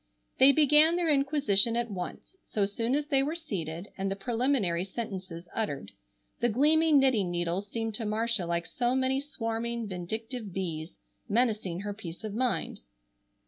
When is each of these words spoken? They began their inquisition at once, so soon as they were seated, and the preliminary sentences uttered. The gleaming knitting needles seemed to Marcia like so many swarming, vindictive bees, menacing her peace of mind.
They 0.39 0.51
began 0.51 0.95
their 0.95 1.11
inquisition 1.11 1.75
at 1.77 1.91
once, 1.91 2.35
so 2.43 2.65
soon 2.65 2.95
as 2.95 3.05
they 3.05 3.21
were 3.21 3.35
seated, 3.35 3.89
and 3.95 4.09
the 4.09 4.15
preliminary 4.15 4.83
sentences 4.83 5.47
uttered. 5.53 5.91
The 6.39 6.49
gleaming 6.49 6.97
knitting 6.97 7.29
needles 7.29 7.69
seemed 7.69 7.93
to 7.97 8.05
Marcia 8.07 8.47
like 8.47 8.65
so 8.65 8.95
many 8.95 9.19
swarming, 9.19 9.87
vindictive 9.87 10.51
bees, 10.51 10.97
menacing 11.29 11.81
her 11.81 11.93
peace 11.93 12.23
of 12.23 12.33
mind. 12.33 12.79